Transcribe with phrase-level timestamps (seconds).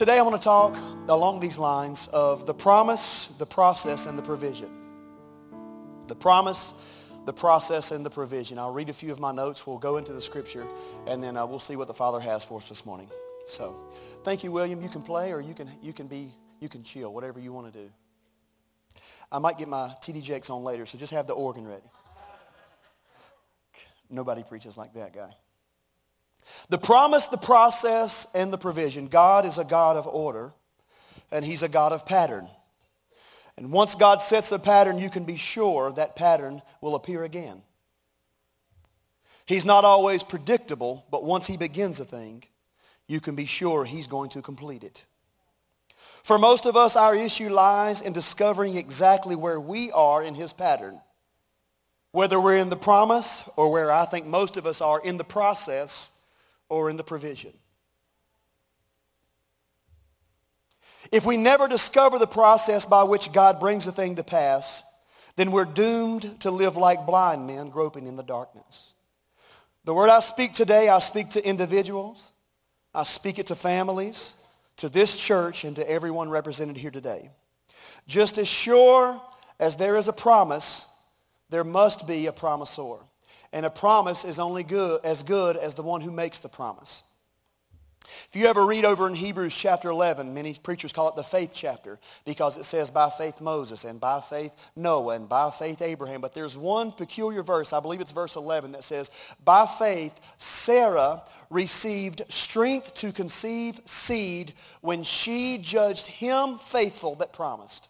[0.00, 0.78] Today I want to talk
[1.10, 4.70] along these lines of the promise, the process, and the provision.
[6.06, 6.72] The promise,
[7.26, 8.58] the process, and the provision.
[8.58, 9.66] I'll read a few of my notes.
[9.66, 10.66] We'll go into the scripture,
[11.06, 13.10] and then uh, we'll see what the Father has for us this morning.
[13.44, 13.76] So,
[14.24, 14.80] thank you, William.
[14.80, 17.70] You can play, or you can you can be you can chill, whatever you want
[17.70, 17.90] to do.
[19.30, 21.90] I might get my TD Jakes on later, so just have the organ ready.
[24.08, 25.34] Nobody preaches like that guy.
[26.68, 29.08] The promise, the process, and the provision.
[29.08, 30.52] God is a God of order,
[31.32, 32.48] and he's a God of pattern.
[33.56, 37.62] And once God sets a pattern, you can be sure that pattern will appear again.
[39.44, 42.44] He's not always predictable, but once he begins a thing,
[43.08, 45.04] you can be sure he's going to complete it.
[46.22, 50.52] For most of us, our issue lies in discovering exactly where we are in his
[50.52, 51.00] pattern.
[52.12, 55.24] Whether we're in the promise or where I think most of us are in the
[55.24, 56.12] process
[56.70, 57.52] or in the provision.
[61.12, 64.82] If we never discover the process by which God brings a thing to pass,
[65.36, 68.94] then we're doomed to live like blind men groping in the darkness.
[69.84, 72.32] The word I speak today, I speak to individuals.
[72.94, 74.34] I speak it to families,
[74.76, 77.30] to this church, and to everyone represented here today.
[78.06, 79.20] Just as sure
[79.58, 80.86] as there is a promise,
[81.50, 83.00] there must be a promisor.
[83.52, 87.02] And a promise is only good, as good as the one who makes the promise.
[88.28, 91.52] If you ever read over in Hebrews chapter 11, many preachers call it the faith
[91.54, 96.20] chapter because it says by faith Moses and by faith Noah and by faith Abraham.
[96.20, 99.10] But there's one peculiar verse, I believe it's verse 11, that says,
[99.44, 107.89] by faith Sarah received strength to conceive seed when she judged him faithful that promised.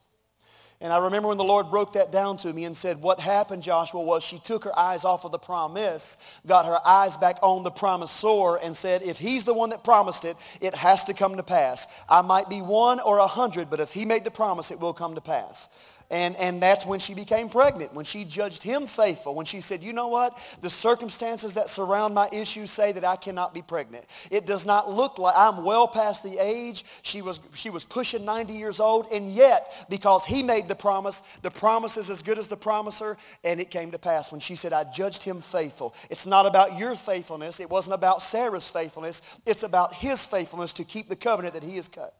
[0.82, 3.62] And I remember when the Lord broke that down to me and said, what happened,
[3.62, 7.64] Joshua, was she took her eyes off of the promise, got her eyes back on
[7.64, 11.36] the promisor, and said, if he's the one that promised it, it has to come
[11.36, 11.86] to pass.
[12.08, 14.94] I might be one or a hundred, but if he made the promise, it will
[14.94, 15.68] come to pass.
[16.11, 19.81] And, and that's when she became pregnant, when she judged him faithful, when she said,
[19.81, 20.37] you know what?
[20.60, 24.06] The circumstances that surround my issue say that I cannot be pregnant.
[24.28, 26.84] It does not look like I'm well past the age.
[27.03, 29.06] She was, she was pushing 90 years old.
[29.12, 33.16] And yet, because he made the promise, the promise is as good as the promiser.
[33.44, 35.94] And it came to pass when she said, I judged him faithful.
[36.10, 37.60] It's not about your faithfulness.
[37.60, 39.22] It wasn't about Sarah's faithfulness.
[39.47, 42.16] It's about his faithfulness to keep the covenant that he has cut.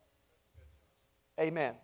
[1.41, 1.75] Amen.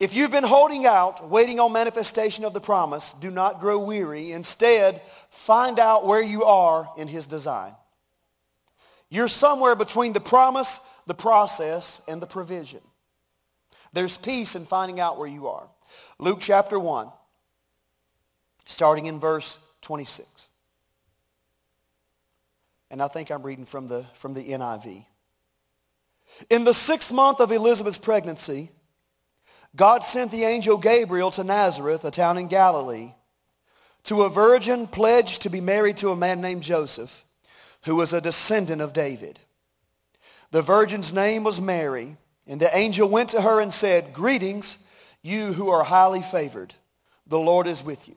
[0.00, 4.30] If you've been holding out, waiting on manifestation of the promise, do not grow weary.
[4.30, 5.00] Instead,
[5.30, 7.72] find out where you are in his design.
[9.10, 12.80] You're somewhere between the promise, the process, and the provision.
[13.92, 15.68] There's peace in finding out where you are.
[16.18, 17.08] Luke chapter 1,
[18.66, 20.48] starting in verse 26.
[22.90, 25.04] And I think I'm reading from the, from the NIV.
[26.50, 28.70] In the sixth month of Elizabeth's pregnancy,
[29.76, 33.12] God sent the angel Gabriel to Nazareth, a town in Galilee,
[34.04, 37.24] to a virgin pledged to be married to a man named Joseph,
[37.84, 39.38] who was a descendant of David.
[40.50, 44.78] The virgin's name was Mary, and the angel went to her and said, Greetings,
[45.22, 46.74] you who are highly favored.
[47.26, 48.16] The Lord is with you.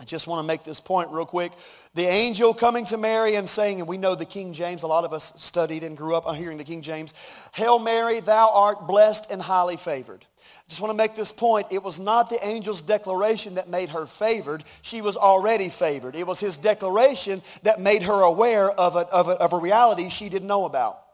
[0.00, 1.50] I just want to make this point real quick.
[1.94, 5.04] The angel coming to Mary and saying, and we know the King James, a lot
[5.04, 7.14] of us studied and grew up on hearing the King James,
[7.52, 10.24] Hail Mary, thou art blessed and highly favored.
[10.68, 11.66] Just want to make this point.
[11.70, 14.62] It was not the angel's declaration that made her favored.
[14.82, 16.14] She was already favored.
[16.14, 20.10] It was his declaration that made her aware of a, of a, of a reality
[20.10, 21.07] she didn't know about.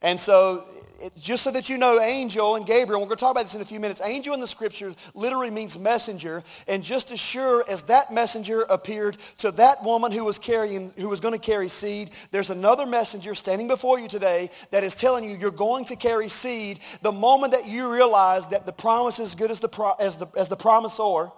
[0.00, 0.64] And so
[1.00, 3.54] it, just so that you know, angel and Gabriel, we're going to talk about this
[3.54, 4.00] in a few minutes.
[4.04, 6.42] Angel in the scriptures literally means messenger.
[6.66, 11.08] And just as sure as that messenger appeared to that woman who was carrying, who
[11.08, 15.24] was going to carry seed, there's another messenger standing before you today that is telling
[15.28, 19.34] you you're going to carry seed the moment that you realize that the promise is
[19.34, 21.32] good as the, pro, as the, as the promisor.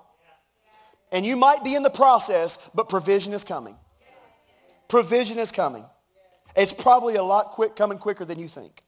[1.13, 3.77] And you might be in the process, but provision is coming.
[4.89, 5.85] Provision is coming.
[6.57, 8.83] It's probably a lot quick, coming quicker than you think.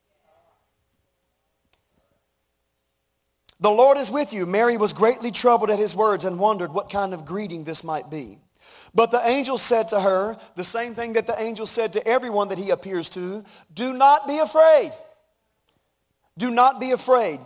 [3.61, 4.45] The Lord is with you.
[4.45, 8.11] Mary was greatly troubled at his words and wondered what kind of greeting this might
[8.11, 8.39] be.
[8.95, 12.49] But the angel said to her the same thing that the angel said to everyone
[12.49, 14.91] that he appears to, do not be afraid.
[16.37, 17.39] Do not be afraid.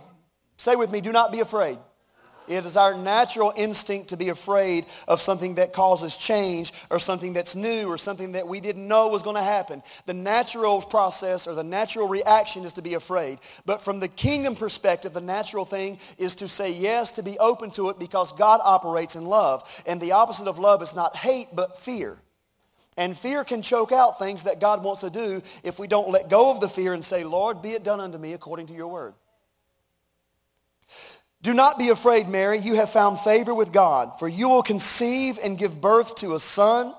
[0.57, 1.77] Say with me, do not be afraid.
[2.47, 7.33] It is our natural instinct to be afraid of something that causes change or something
[7.33, 9.83] that's new or something that we didn't know was going to happen.
[10.05, 13.39] The natural process or the natural reaction is to be afraid.
[13.65, 17.71] But from the kingdom perspective, the natural thing is to say yes, to be open
[17.71, 19.63] to it because God operates in love.
[19.85, 22.17] And the opposite of love is not hate, but fear.
[22.97, 26.29] And fear can choke out things that God wants to do if we don't let
[26.29, 28.87] go of the fear and say, Lord, be it done unto me according to your
[28.87, 29.13] word.
[31.41, 32.57] Do not be afraid, Mary.
[32.57, 36.39] You have found favor with God, for you will conceive and give birth to a
[36.39, 36.93] son,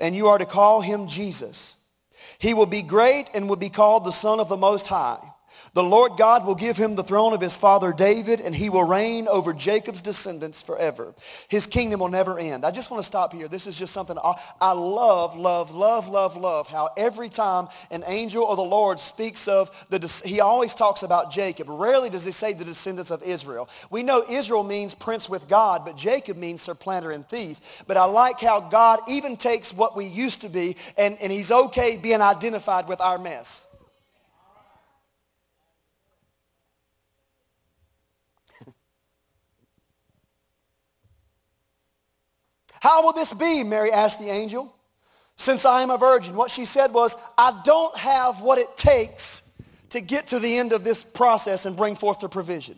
[0.00, 1.76] and you are to call him Jesus.
[2.38, 5.33] He will be great and will be called the Son of the Most High.
[5.74, 8.84] The Lord God will give him the throne of his father David, and he will
[8.84, 11.12] reign over Jacob's descendants forever.
[11.48, 12.64] His kingdom will never end.
[12.64, 13.48] I just want to stop here.
[13.48, 14.16] This is just something
[14.60, 19.48] I, love, love, love, love, love, how every time an angel of the Lord speaks
[19.48, 21.66] of the, he always talks about Jacob.
[21.68, 23.68] Rarely does he say the descendants of Israel.
[23.90, 27.82] We know Israel means prince with God, but Jacob means supplanter and thief.
[27.88, 31.50] But I like how God even takes what we used to be, and, and he's
[31.50, 33.63] okay being identified with our mess.
[42.84, 43.64] How will this be?
[43.64, 44.70] Mary asked the angel.
[45.36, 46.36] Since I am a virgin.
[46.36, 49.42] What she said was, I don't have what it takes
[49.88, 52.76] to get to the end of this process and bring forth the provision.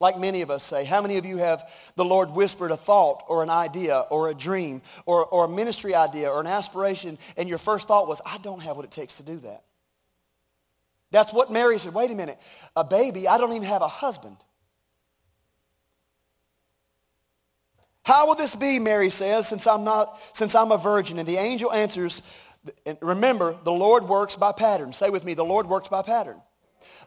[0.00, 3.24] Like many of us say, how many of you have the Lord whispered a thought
[3.28, 7.46] or an idea or a dream or, or a ministry idea or an aspiration and
[7.46, 9.64] your first thought was, I don't have what it takes to do that.
[11.10, 11.92] That's what Mary said.
[11.92, 12.38] Wait a minute.
[12.74, 14.38] A baby, I don't even have a husband.
[18.08, 21.18] How will this be, Mary says, since I'm not, since I'm a virgin?
[21.18, 22.22] And the angel answers,
[23.02, 24.94] remember, the Lord works by pattern.
[24.94, 26.40] Say with me, the Lord works by pattern.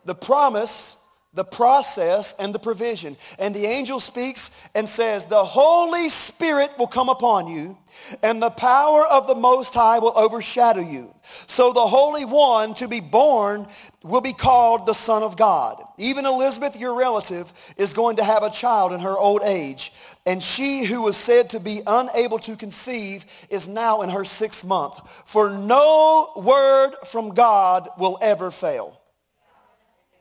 [0.06, 0.98] The promise,
[1.34, 3.16] the process, and the provision.
[3.40, 7.78] And the angel speaks and says, the Holy Spirit will come upon you,
[8.22, 11.16] and the power of the Most High will overshadow you.
[11.48, 13.66] So the Holy One to be born
[14.04, 15.82] will be called the Son of God.
[15.98, 19.94] Even Elizabeth, your relative, is going to have a child in her old age.
[20.26, 24.66] And she who was said to be unable to conceive is now in her sixth
[24.66, 25.00] month.
[25.26, 29.01] For no word from God will ever fail.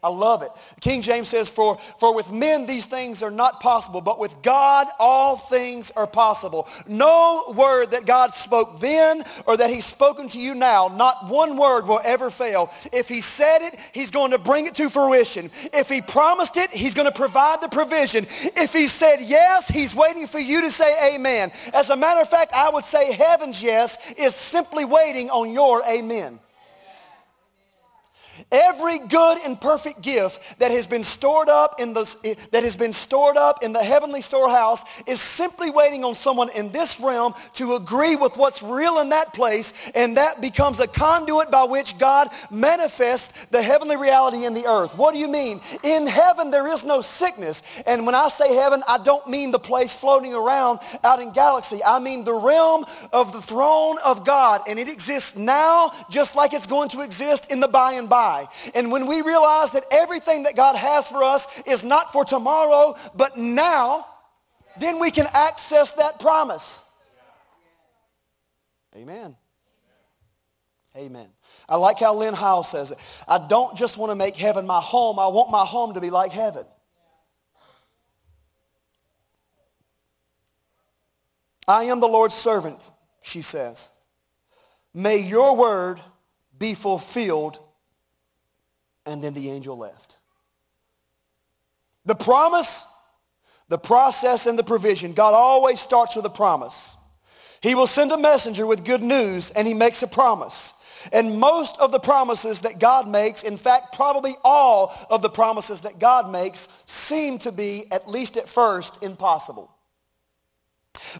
[0.02, 0.50] I love it.
[0.80, 4.86] King James says, for, for with men these things are not possible, but with God
[4.98, 6.66] all things are possible.
[6.88, 11.58] No word that God spoke then or that he's spoken to you now, not one
[11.58, 12.70] word will ever fail.
[12.92, 15.50] If he said it, he's going to bring it to fruition.
[15.74, 18.24] If he promised it, he's going to provide the provision.
[18.56, 21.52] If he said yes, he's waiting for you to say amen.
[21.74, 25.82] As a matter of fact, I would say heaven's yes is simply waiting on your
[25.86, 26.40] amen.
[28.52, 32.92] Every good and perfect gift that has been stored up in the, that has been
[32.92, 37.74] stored up in the heavenly storehouse is simply waiting on someone in this realm to
[37.74, 42.28] agree with what's real in that place, and that becomes a conduit by which God
[42.50, 44.96] manifests the heavenly reality in the earth.
[44.98, 45.60] What do you mean?
[45.84, 49.58] In heaven there is no sickness, and when I say heaven, I don't mean the
[49.60, 51.80] place floating around out in galaxy.
[51.86, 56.52] I mean the realm of the throne of God, and it exists now just like
[56.52, 58.39] it's going to exist in the by and by.
[58.74, 62.94] And when we realize that everything that God has for us is not for tomorrow,
[63.14, 64.06] but now,
[64.78, 66.84] then we can access that promise.
[68.96, 69.36] Amen.
[70.96, 71.28] Amen.
[71.68, 72.98] I like how Lynn Howell says it.
[73.28, 75.18] I don't just want to make heaven my home.
[75.18, 76.64] I want my home to be like heaven.
[81.68, 82.78] I am the Lord's servant,
[83.22, 83.90] she says.
[84.92, 86.00] May your word
[86.58, 87.60] be fulfilled
[89.06, 90.16] and then the angel left.
[92.04, 92.84] The promise,
[93.68, 95.12] the process, and the provision.
[95.12, 96.96] God always starts with a promise.
[97.62, 100.74] He will send a messenger with good news and he makes a promise.
[101.12, 105.82] And most of the promises that God makes, in fact, probably all of the promises
[105.82, 109.70] that God makes seem to be, at least at first, impossible.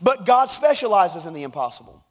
[0.02, 2.04] But God specializes in the impossible.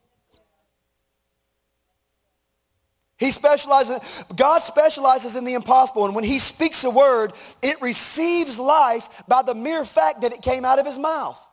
[3.20, 6.06] He specializes, God specializes in the impossible.
[6.06, 10.42] And when he speaks a word, it receives life by the mere fact that it
[10.42, 11.46] came out of his mouth.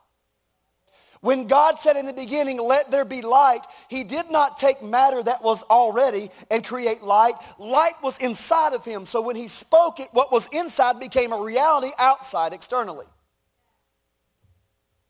[1.22, 5.20] When God said in the beginning, let there be light, he did not take matter
[5.20, 7.34] that was already and create light.
[7.58, 9.04] Light was inside of him.
[9.04, 13.06] So when he spoke it, what was inside became a reality outside externally.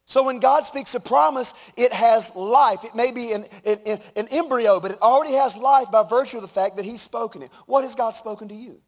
[0.06, 2.84] So when God speaks a promise, it has life.
[2.84, 6.42] It may be an, an, an, embryo, but it already has life by virtue of
[6.42, 7.50] the fact that he's spoken it.
[7.66, 8.80] What has God spoken to you?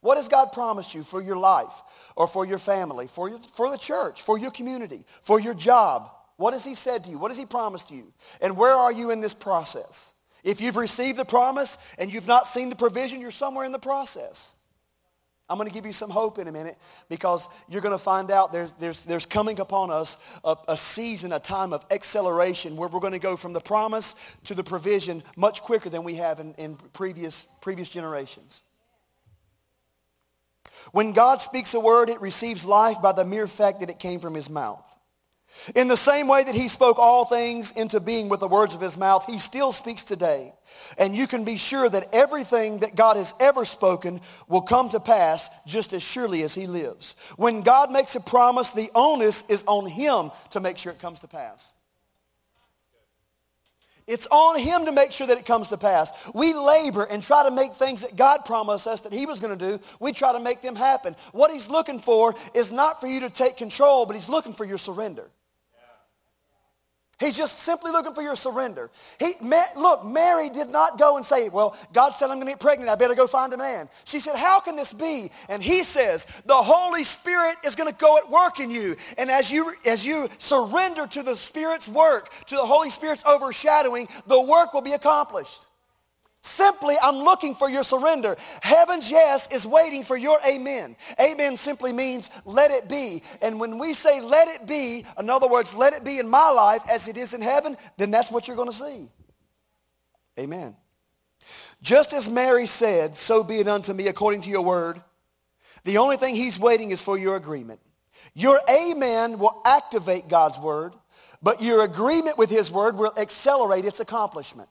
[0.00, 1.82] What has God promised you for your life
[2.16, 6.10] or for your family, for, your, for the church, for your community, for your job?
[6.38, 7.18] What has he said to you?
[7.18, 8.10] What has he promised you?
[8.40, 10.14] And where are you in this process?
[10.42, 13.78] If you've received the promise and you've not seen the provision, you're somewhere in the
[13.78, 14.54] process.
[15.52, 16.78] I'm going to give you some hope in a minute
[17.10, 20.16] because you're going to find out there's, there's, there's coming upon us
[20.46, 24.14] a, a season, a time of acceleration where we're going to go from the promise
[24.44, 28.62] to the provision much quicker than we have in, in previous, previous generations.
[30.92, 34.20] When God speaks a word, it receives life by the mere fact that it came
[34.20, 34.91] from his mouth.
[35.74, 38.80] In the same way that he spoke all things into being with the words of
[38.80, 40.52] his mouth, he still speaks today.
[40.98, 45.00] And you can be sure that everything that God has ever spoken will come to
[45.00, 47.14] pass just as surely as he lives.
[47.36, 51.20] When God makes a promise, the onus is on him to make sure it comes
[51.20, 51.74] to pass.
[54.08, 56.12] It's on him to make sure that it comes to pass.
[56.34, 59.56] We labor and try to make things that God promised us that he was going
[59.56, 61.14] to do, we try to make them happen.
[61.30, 64.64] What he's looking for is not for you to take control, but he's looking for
[64.64, 65.30] your surrender.
[67.20, 68.90] He's just simply looking for your surrender.
[69.20, 69.34] He,
[69.76, 72.90] look, Mary did not go and say, well, God said I'm going to get pregnant.
[72.90, 73.88] I better go find a man.
[74.04, 75.30] She said, how can this be?
[75.48, 78.96] And he says, the Holy Spirit is going to go at work in you.
[79.18, 84.08] And as you, as you surrender to the Spirit's work, to the Holy Spirit's overshadowing,
[84.26, 85.66] the work will be accomplished.
[86.44, 88.36] Simply, I'm looking for your surrender.
[88.62, 90.96] Heaven's yes is waiting for your amen.
[91.20, 93.22] Amen simply means let it be.
[93.40, 96.50] And when we say let it be, in other words, let it be in my
[96.50, 99.08] life as it is in heaven, then that's what you're going to see.
[100.38, 100.74] Amen.
[101.80, 105.00] Just as Mary said, so be it unto me according to your word.
[105.84, 107.80] The only thing he's waiting is for your agreement.
[108.34, 110.94] Your amen will activate God's word,
[111.40, 114.68] but your agreement with his word will accelerate its accomplishment.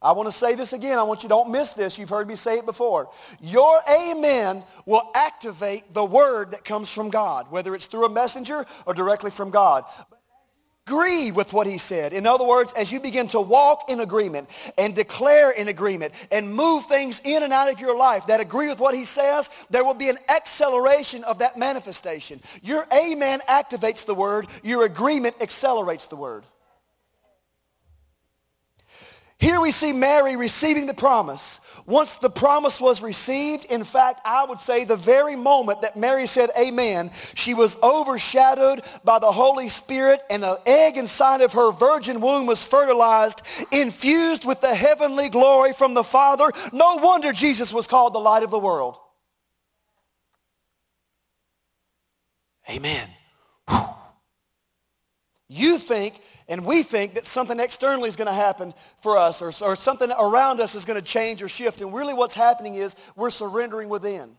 [0.00, 0.96] I want to say this again.
[0.96, 1.98] I want you don't miss this.
[1.98, 3.10] You've heard me say it before.
[3.40, 8.64] Your amen will activate the word that comes from God, whether it's through a messenger
[8.86, 9.84] or directly from God.
[10.86, 12.14] Agree with what he said.
[12.14, 16.54] In other words, as you begin to walk in agreement and declare in agreement and
[16.54, 19.84] move things in and out of your life that agree with what he says, there
[19.84, 22.40] will be an acceleration of that manifestation.
[22.62, 24.46] Your amen activates the word.
[24.62, 26.44] Your agreement accelerates the word.
[29.38, 31.60] Here we see Mary receiving the promise.
[31.86, 36.26] Once the promise was received, in fact, I would say the very moment that Mary
[36.26, 41.70] said amen, she was overshadowed by the Holy Spirit and an egg inside of her
[41.70, 43.40] virgin womb was fertilized,
[43.70, 46.50] infused with the heavenly glory from the Father.
[46.72, 48.98] No wonder Jesus was called the light of the world.
[52.68, 53.08] Amen.
[55.48, 59.52] You think and we think that something externally is going to happen for us or,
[59.62, 61.80] or something around us is going to change or shift.
[61.80, 64.30] And really what's happening is we're surrendering within.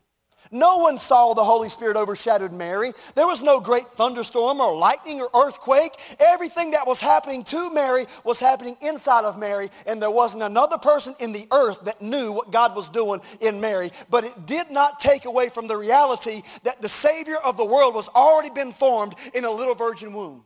[0.52, 2.94] No one saw the Holy Spirit overshadowed Mary.
[3.14, 5.92] There was no great thunderstorm or lightning or earthquake.
[6.20, 10.78] Everything that was happening to Mary was happening inside of Mary, and there wasn't another
[10.78, 13.92] person in the earth that knew what God was doing in Mary.
[14.10, 17.94] But it did not take away from the reality that the Savior of the world
[17.94, 20.46] was already been formed in a little virgin womb.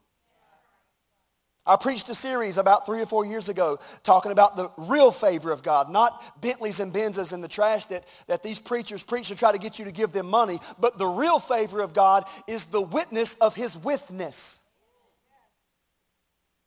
[1.66, 5.50] I preached a series about three or four years ago talking about the real favor
[5.52, 9.36] of God, not Bentleys and Benzes in the trash that, that these preachers preach to
[9.36, 12.66] try to get you to give them money, but the real favor of God is
[12.66, 14.60] the witness of his withness.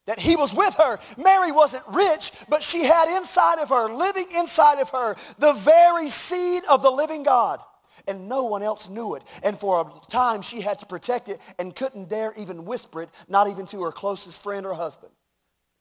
[0.06, 0.98] That he was with her.
[1.18, 6.08] Mary wasn't rich, but she had inside of her, living inside of her, the very
[6.08, 7.60] seed of the living God
[8.06, 9.22] and no one else knew it.
[9.42, 13.10] And for a time, she had to protect it and couldn't dare even whisper it,
[13.28, 15.12] not even to her closest friend or husband,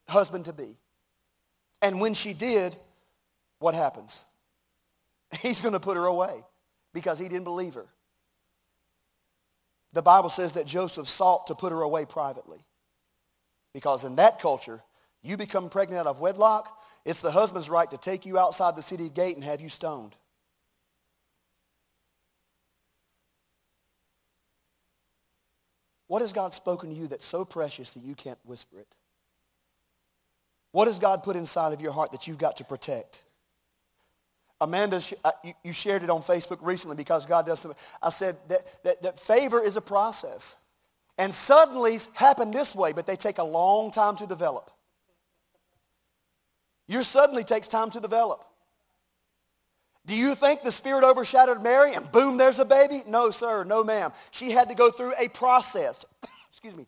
[0.08, 0.76] husband to be.
[1.82, 2.76] And when she did,
[3.58, 4.24] what happens?
[5.40, 6.42] He's going to put her away
[6.92, 7.86] because he didn't believe her.
[9.92, 12.58] The Bible says that Joseph sought to put her away privately
[13.72, 14.82] because in that culture,
[15.22, 16.68] you become pregnant out of wedlock,
[17.04, 20.14] it's the husband's right to take you outside the city gate and have you stoned.
[26.08, 28.94] What has God spoken to you that's so precious that you can't whisper it?
[30.72, 33.22] What has God put inside of your heart that you've got to protect?
[34.60, 35.32] Amanda, uh,
[35.62, 37.78] you shared it on Facebook recently because God does something.
[38.02, 40.56] I said that, that, that favor is a process.
[41.18, 44.70] And suddenly happen this way, but they take a long time to develop.
[46.88, 48.44] Your suddenly takes time to develop.
[50.06, 53.02] Do you think the Spirit overshadowed Mary and boom, there's a baby?
[53.08, 53.64] No, sir.
[53.64, 54.12] No, ma'am.
[54.30, 56.04] She had to go through a process.
[56.50, 56.86] Excuse me.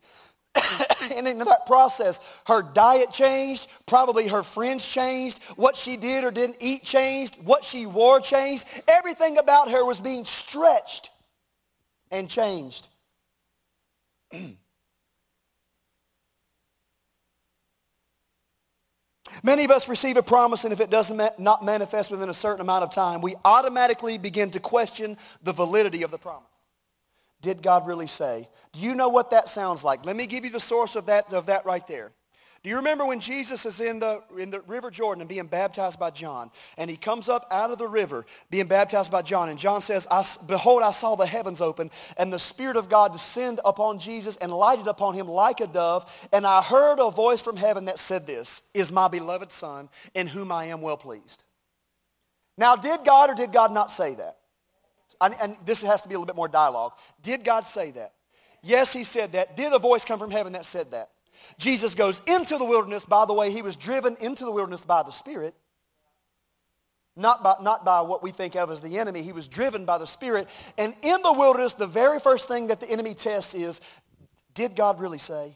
[1.14, 6.30] and in that process, her diet changed, probably her friends changed, what she did or
[6.30, 8.64] didn't eat changed, what she wore changed.
[8.86, 11.10] Everything about her was being stretched
[12.10, 12.88] and changed.
[19.42, 22.60] Many of us receive a promise, and if it does not manifest within a certain
[22.60, 26.46] amount of time, we automatically begin to question the validity of the promise.
[27.40, 28.48] Did God really say?
[28.72, 30.04] Do you know what that sounds like?
[30.04, 32.12] Let me give you the source of that, of that right there.
[32.64, 35.98] Do you remember when Jesus is in the, in the River Jordan and being baptized
[35.98, 36.50] by John?
[36.76, 39.48] And he comes up out of the river being baptized by John.
[39.48, 43.12] And John says, I, behold, I saw the heavens open and the Spirit of God
[43.12, 46.28] descend upon Jesus and lighted upon him like a dove.
[46.32, 50.26] And I heard a voice from heaven that said this, is my beloved Son in
[50.26, 51.44] whom I am well pleased.
[52.56, 54.36] Now, did God or did God not say that?
[55.20, 56.92] And, and this has to be a little bit more dialogue.
[57.22, 58.14] Did God say that?
[58.62, 59.56] Yes, he said that.
[59.56, 61.10] Did a voice come from heaven that said that?
[61.58, 63.04] Jesus goes into the wilderness.
[63.04, 65.54] By the way, he was driven into the wilderness by the Spirit.
[67.16, 69.22] Not by, not by what we think of as the enemy.
[69.22, 70.48] He was driven by the Spirit.
[70.78, 73.80] And in the wilderness, the very first thing that the enemy tests is,
[74.54, 75.52] did God really say?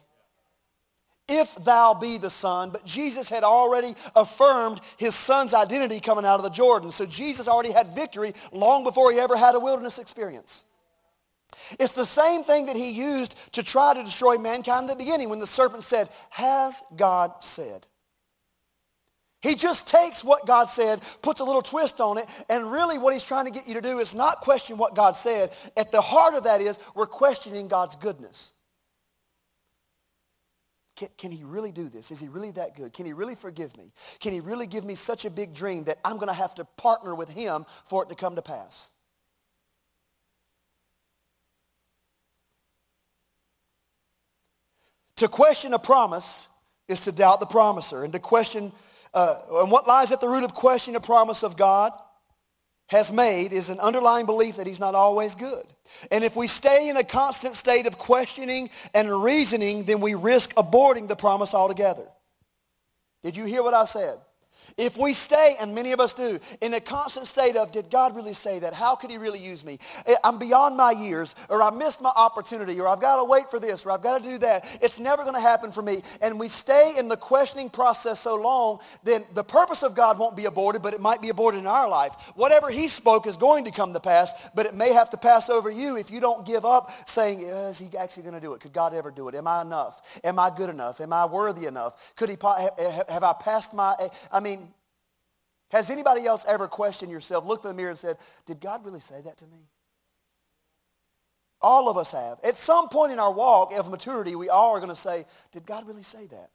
[1.28, 2.70] If thou be the Son.
[2.70, 6.90] But Jesus had already affirmed his Son's identity coming out of the Jordan.
[6.90, 10.64] So Jesus already had victory long before he ever had a wilderness experience.
[11.78, 15.28] It's the same thing that he used to try to destroy mankind in the beginning
[15.28, 17.86] when the serpent said, has God said?
[19.42, 23.12] He just takes what God said, puts a little twist on it, and really what
[23.12, 25.50] he's trying to get you to do is not question what God said.
[25.76, 28.52] At the heart of that is we're questioning God's goodness.
[30.94, 32.12] Can, can, he really do this?
[32.12, 32.92] Is he really that good?
[32.92, 33.92] Can he really forgive me?
[34.20, 36.64] Can he really give me such a big dream that I'm going to have to
[36.64, 38.90] partner with him for it to come to pass?
[45.22, 46.48] To question a promise
[46.88, 48.02] is to doubt the promiser.
[48.02, 48.72] And to question,
[49.14, 51.92] uh, and what lies at the root of questioning a promise of God
[52.88, 55.62] has made is an underlying belief that he's not always good.
[56.10, 60.54] And if we stay in a constant state of questioning and reasoning, then we risk
[60.54, 62.08] aborting the promise altogether.
[63.22, 64.16] Did you hear what I said?
[64.76, 68.16] If we stay, and many of us do, in a constant state of, did God
[68.16, 68.74] really say that?
[68.74, 69.78] How could he really use me?
[70.24, 73.60] I'm beyond my years, or I missed my opportunity, or I've got to wait for
[73.60, 74.66] this, or I've got to do that.
[74.80, 76.02] It's never going to happen for me.
[76.20, 80.36] And we stay in the questioning process so long, then the purpose of God won't
[80.36, 82.14] be aborted, but it might be aborted in our life.
[82.34, 85.50] Whatever he spoke is going to come to pass, but it may have to pass
[85.50, 88.60] over you if you don't give up saying, is he actually going to do it?
[88.60, 89.34] Could God ever do it?
[89.34, 90.20] Am I enough?
[90.24, 91.00] Am I good enough?
[91.00, 92.14] Am I worthy enough?
[92.16, 93.94] Could he, have I passed my,
[94.30, 94.61] I mean,
[95.72, 99.00] has anybody else ever questioned yourself, looked in the mirror and said, did God really
[99.00, 99.68] say that to me?
[101.62, 102.38] All of us have.
[102.44, 105.64] At some point in our walk of maturity, we all are going to say, did
[105.64, 106.50] God really say that?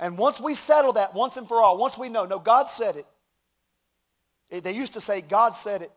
[0.00, 2.96] And once we settle that once and for all, once we know, no, God said
[2.96, 4.64] it.
[4.64, 5.92] They used to say, God said it.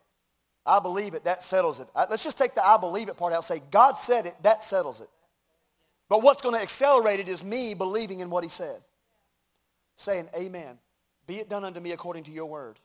[0.64, 1.24] I believe it.
[1.24, 1.88] That settles it.
[1.94, 3.44] Let's just take the I believe it part out.
[3.44, 4.34] Say, God said it.
[4.42, 5.08] That settles it.
[6.08, 8.80] But what's going to accelerate it is me believing in what he said.
[9.96, 10.78] Saying, amen.
[11.26, 12.78] Be it done unto me according to your word.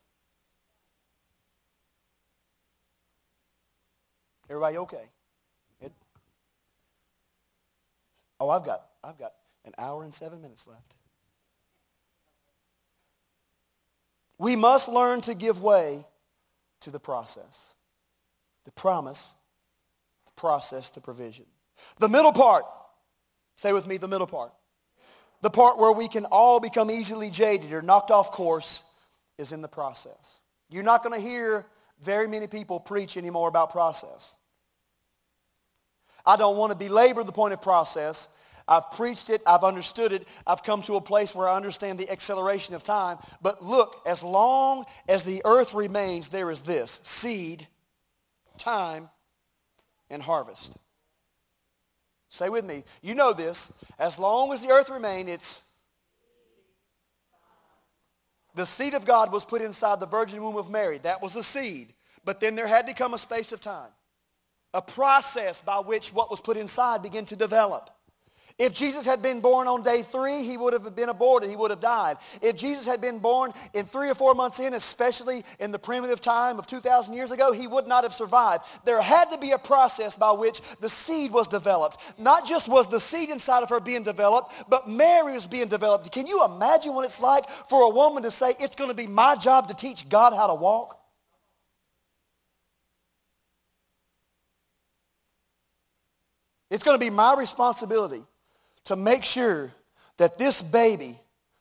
[4.49, 5.09] Everybody okay?
[5.79, 5.93] It,
[8.39, 9.31] oh, I've got, I've got
[9.63, 10.95] an hour and seven minutes left.
[14.37, 16.03] We must learn to give way
[16.81, 17.75] to the process.
[18.65, 19.35] The promise,
[20.25, 21.45] the process, the provision.
[21.99, 22.63] The middle part.
[23.55, 24.51] Say with me, the middle part.
[25.41, 28.83] The part where we can all become easily jaded or knocked off course
[29.37, 30.39] is in the process.
[30.69, 31.65] You're not going to hear
[31.99, 34.37] very many people preach anymore about process.
[36.25, 38.29] I don't want to belabor the point of process.
[38.67, 39.41] I've preached it.
[39.45, 40.27] I've understood it.
[40.45, 43.17] I've come to a place where I understand the acceleration of time.
[43.41, 47.67] But look, as long as the earth remains, there is this, seed,
[48.57, 49.09] time,
[50.09, 50.77] and harvest.
[52.31, 52.85] Say with me.
[53.01, 53.73] You know this.
[53.99, 55.63] As long as the earth remained, it's
[58.55, 60.97] the seed of God was put inside the virgin womb of Mary.
[60.99, 61.93] That was the seed.
[62.23, 63.89] But then there had to come a space of time,
[64.73, 67.89] a process by which what was put inside began to develop.
[68.57, 71.49] If Jesus had been born on day three, he would have been aborted.
[71.49, 72.17] He would have died.
[72.41, 76.21] If Jesus had been born in three or four months in, especially in the primitive
[76.21, 78.63] time of 2,000 years ago, he would not have survived.
[78.85, 82.13] There had to be a process by which the seed was developed.
[82.17, 86.11] Not just was the seed inside of her being developed, but Mary was being developed.
[86.11, 89.07] Can you imagine what it's like for a woman to say, it's going to be
[89.07, 90.97] my job to teach God how to walk?
[96.69, 98.23] It's going to be my responsibility
[98.85, 99.71] to make sure
[100.17, 101.19] that this baby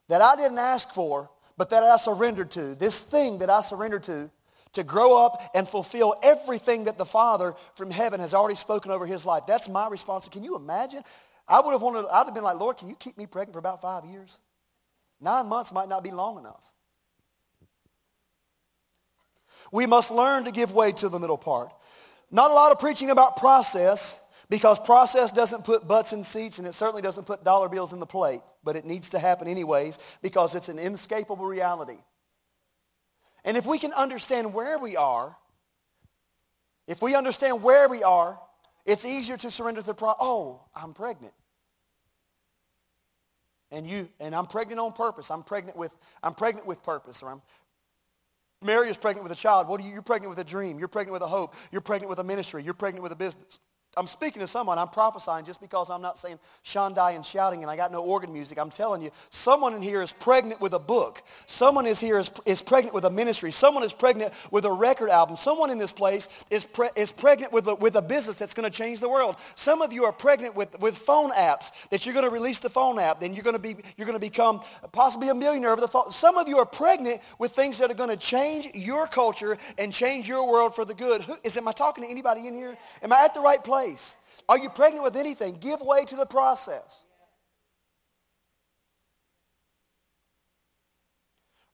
[0.09, 4.05] that I didn't ask for, but that I surrendered to, this thing that I surrendered
[4.05, 4.31] to,
[4.73, 9.07] to grow up and fulfill everything that the Father from heaven has already spoken over
[9.07, 9.45] his life.
[9.47, 10.41] That's my responsibility.
[10.41, 11.03] Can you imagine?
[11.47, 13.59] I would have wanted, I'd have been like, Lord, can you keep me pregnant for
[13.59, 14.39] about five years?
[15.21, 16.65] Nine months might not be long enough.
[19.73, 21.73] We must learn to give way to the middle part.
[22.31, 26.67] Not a lot of preaching about process because process doesn't put butts in seats and
[26.67, 29.99] it certainly doesn't put dollar bills in the plate, but it needs to happen anyways
[30.21, 31.99] because it's an inescapable reality.
[33.45, 35.35] And if we can understand where we are,
[36.89, 38.39] if we understand where we are,
[38.85, 40.15] it's easier to surrender to the pro.
[40.21, 41.33] Oh, I'm pregnant.
[43.71, 45.31] And you and I'm pregnant on purpose.
[45.31, 45.93] I'm pregnant with
[46.25, 47.43] I'm pregnant with purpose, or I'm
[48.63, 49.69] Mary is pregnant with a child.
[49.69, 49.93] What are you?
[49.93, 50.81] You're pregnant with a dream.
[50.81, 51.55] You're pregnant with a hope.
[51.71, 52.65] You're pregnant with a ministry.
[52.65, 53.61] You're pregnant with a business.
[53.97, 54.79] I'm speaking to someone.
[54.79, 58.33] I'm prophesying just because I'm not saying Shandai and shouting and I got no organ
[58.33, 58.57] music.
[58.57, 61.25] I'm telling you, someone in here is pregnant with a book.
[61.47, 63.51] Someone is here is, is pregnant with a ministry.
[63.51, 65.35] Someone is pregnant with a record album.
[65.35, 68.71] Someone in this place is, pre- is pregnant with a, with a business that's going
[68.71, 69.37] to change the world.
[69.57, 72.71] Some of you are pregnant with, with phone apps that you're going to release the
[72.71, 73.19] phone app.
[73.19, 74.61] Then you're going to be you're going to become
[74.93, 76.13] possibly a millionaire over the phone.
[76.13, 79.93] Some of you are pregnant with things that are going to change your culture and
[79.93, 81.23] change your world for the good.
[81.23, 82.77] Who, is am I talking to anybody in here?
[83.03, 83.80] Am I at the right place?
[83.81, 84.17] Place.
[84.49, 85.57] Are you pregnant with anything?
[85.59, 87.05] Give way to the process.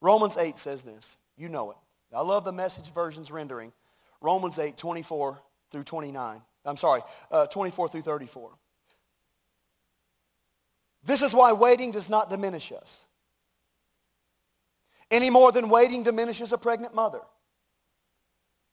[0.00, 1.18] Romans 8 says this.
[1.36, 1.76] You know it.
[2.14, 3.72] I love the message version's rendering.
[4.20, 5.40] Romans 8, 24
[5.70, 6.42] through 29.
[6.64, 8.50] I'm sorry, uh, 24 through 34.
[11.04, 13.08] This is why waiting does not diminish us.
[15.10, 17.20] Any more than waiting diminishes a pregnant mother.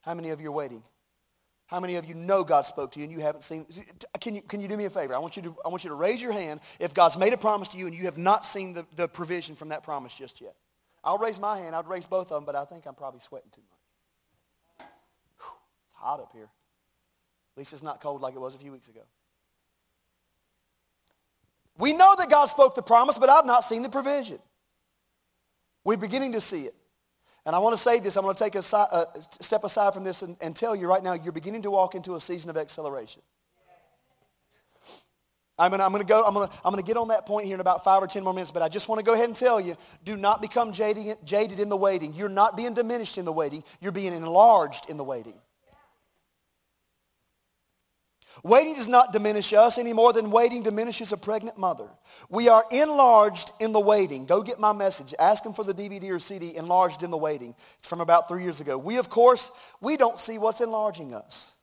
[0.02, 0.84] How many of you are waiting?
[1.74, 3.66] How many of you know God spoke to you and you haven't seen?
[4.22, 5.16] Can you, can you do me a favor?
[5.16, 7.38] I want, you to, I want you to raise your hand if God's made a
[7.38, 10.40] promise to you and you have not seen the, the provision from that promise just
[10.40, 10.54] yet.
[11.04, 11.76] I'll raise my hand.
[11.76, 14.88] I'd raise both of them, but I think I'm probably sweating too much.
[15.40, 15.58] Whew,
[15.88, 16.44] it's hot up here.
[16.44, 19.02] At least it's not cold like it was a few weeks ago.
[21.80, 24.38] We know that God spoke the promise, but I've not seen the provision.
[25.84, 26.76] We're beginning to see it.
[27.46, 28.16] And I want to say this.
[28.16, 29.06] I'm going to take a, a uh,
[29.42, 32.16] step aside from this and, and tell you right now, you're beginning to walk into
[32.16, 33.22] a season of acceleration.
[35.60, 37.54] I'm going, to, I'm to go, I'm to, I'm to get on that point here
[37.54, 39.36] in about five or ten more minutes, but I just want to go ahead and
[39.36, 42.14] tell you, do not become jaded, jaded in the waiting.
[42.14, 43.64] You're not being diminished in the waiting.
[43.80, 45.36] You're being enlarged in the waiting.
[48.42, 51.88] Waiting does not diminish us any more than waiting diminishes a pregnant mother.
[52.30, 54.26] We are enlarged in the waiting.
[54.26, 55.14] Go get my message.
[55.20, 57.54] Ask them for the DVD or CD, Enlarged in the Waiting.
[57.78, 58.78] It's from about three years ago.
[58.78, 61.54] We, of course, we don't see what's enlarging us.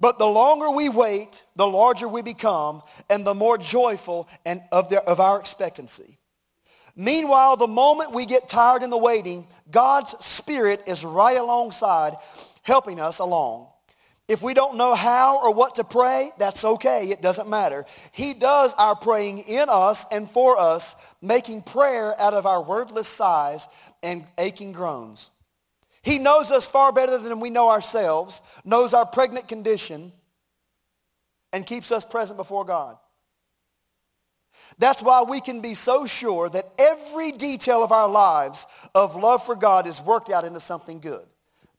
[0.00, 4.88] But the longer we wait, the larger we become and the more joyful and of,
[4.88, 6.18] their, of our expectancy.
[6.96, 12.14] Meanwhile, the moment we get tired in the waiting, God's Spirit is right alongside
[12.62, 13.68] helping us along.
[14.26, 17.10] If we don't know how or what to pray, that's okay.
[17.10, 17.84] It doesn't matter.
[18.12, 23.08] He does our praying in us and for us, making prayer out of our wordless
[23.08, 23.68] sighs
[24.02, 25.30] and aching groans.
[26.02, 30.12] He knows us far better than we know ourselves, knows our pregnant condition,
[31.52, 32.96] and keeps us present before God.
[34.78, 39.44] That's why we can be so sure that every detail of our lives of love
[39.44, 41.24] for God is worked out into something good.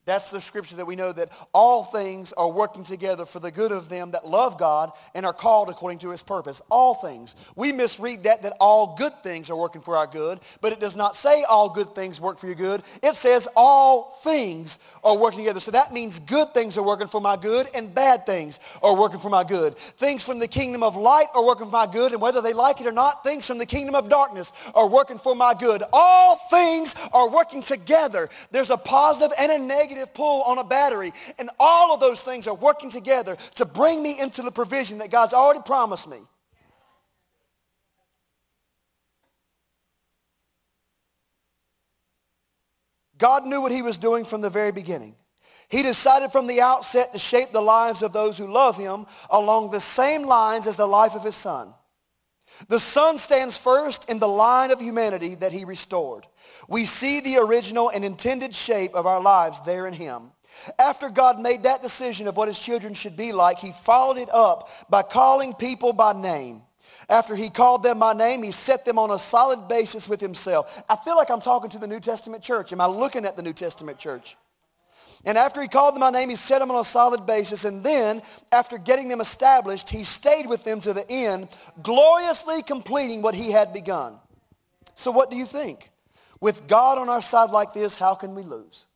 [0.06, 3.72] That's the scripture that we know that all things are working together for the good
[3.72, 6.62] of them that love God and are called according to his purpose.
[6.70, 7.34] All things.
[7.56, 10.94] We misread that, that all good things are working for our good, but it does
[10.94, 12.82] not say all good things work for your good.
[13.02, 15.58] It says all things are working together.
[15.58, 19.18] So that means good things are working for my good and bad things are working
[19.18, 19.76] for my good.
[19.76, 22.80] Things from the kingdom of light are working for my good, and whether they like
[22.80, 25.82] it or not, things from the kingdom of darkness are working for my good.
[25.92, 28.28] All things are working together.
[28.52, 31.12] There's a positive and a negative negative pull on a battery.
[31.38, 35.10] And all of those things are working together to bring me into the provision that
[35.10, 36.18] God's already promised me.
[43.18, 45.14] God knew what he was doing from the very beginning.
[45.68, 49.70] He decided from the outset to shape the lives of those who love him along
[49.70, 51.72] the same lines as the life of his son.
[52.68, 56.26] The son stands first in the line of humanity that he restored.
[56.68, 60.32] We see the original and intended shape of our lives there in him.
[60.78, 64.30] After God made that decision of what his children should be like, he followed it
[64.32, 66.62] up by calling people by name.
[67.08, 70.82] After he called them by name, he set them on a solid basis with himself.
[70.88, 72.72] I feel like I'm talking to the New Testament church.
[72.72, 74.36] Am I looking at the New Testament church?
[75.26, 77.64] And after he called them by name, he set them on a solid basis.
[77.64, 81.48] And then, after getting them established, he stayed with them to the end,
[81.82, 84.14] gloriously completing what he had begun.
[84.94, 85.90] So what do you think?
[86.40, 88.86] With God on our side like this, how can we lose?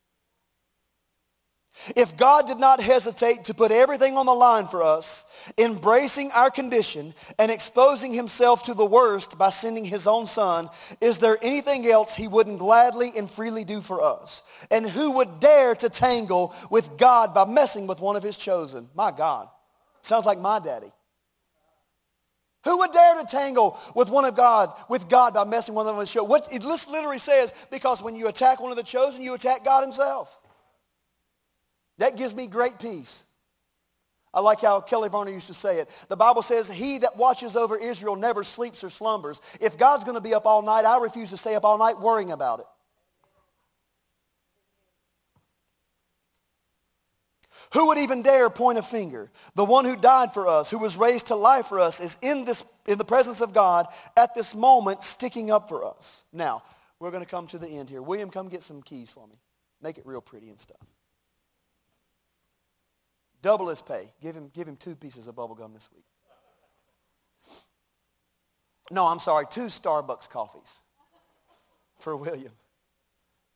[1.95, 5.25] If God did not hesitate to put everything on the line for us,
[5.57, 11.17] embracing our condition and exposing himself to the worst by sending his own son, is
[11.17, 14.43] there anything else he wouldn't gladly and freely do for us?
[14.69, 18.89] And who would dare to tangle with God by messing with one of his chosen?
[18.93, 19.47] My God.
[20.01, 20.91] Sounds like my daddy.
[22.63, 25.95] Who would dare to tangle with one of God, with God by messing with one
[25.95, 26.29] of his chosen?
[26.29, 29.81] What it literally says, because when you attack one of the chosen, you attack God
[29.81, 30.37] himself.
[32.01, 33.25] That gives me great peace.
[34.33, 35.87] I like how Kelly Varner used to say it.
[36.09, 39.39] The Bible says, he that watches over Israel never sleeps or slumbers.
[39.59, 41.99] If God's going to be up all night, I refuse to stay up all night
[41.99, 42.65] worrying about it.
[47.73, 49.29] Who would even dare point a finger?
[49.53, 52.45] The one who died for us, who was raised to life for us, is in,
[52.45, 53.85] this, in the presence of God
[54.17, 56.25] at this moment sticking up for us.
[56.33, 56.63] Now,
[56.99, 58.01] we're going to come to the end here.
[58.01, 59.35] William, come get some keys for me.
[59.83, 60.81] Make it real pretty and stuff.
[63.41, 64.11] Double his pay.
[64.21, 66.05] Give him, give him two pieces of bubble gum this week.
[68.91, 70.81] No, I'm sorry, two Starbucks coffees
[71.97, 72.51] for William.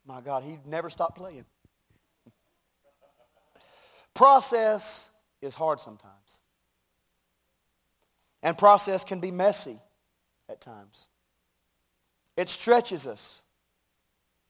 [0.06, 1.46] My God, he'd never stopped playing.
[4.14, 6.42] process is hard sometimes.
[8.42, 9.78] And process can be messy
[10.48, 11.08] at times.
[12.38, 13.42] It stretches us.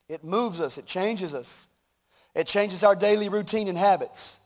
[0.08, 0.78] It moves us.
[0.78, 1.68] It changes us.
[2.34, 4.40] It changes our daily routine and habits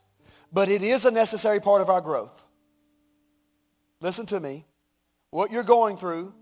[0.53, 2.45] but it is a necessary part of our growth.
[4.01, 4.65] Listen to me.
[5.31, 6.35] What you're going through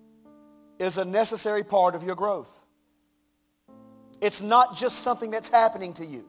[0.78, 2.64] is a necessary part of your growth.
[4.20, 6.24] It's not just something that's happening to you.